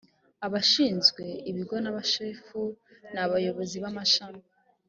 [0.45, 2.59] abashinzwe ibigo n’abashefu
[3.13, 4.43] ni abayobozi b’amashami